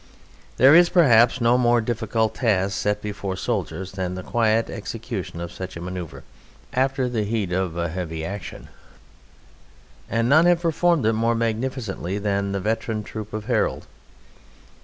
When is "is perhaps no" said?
0.73-1.59